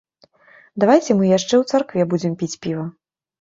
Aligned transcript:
Давайце 0.83 1.11
мы 1.19 1.29
яшчэ 1.37 1.55
ў 1.61 1.75
царкве 1.75 2.01
будзем 2.15 2.33
піць 2.41 2.51
піва? 2.65 2.89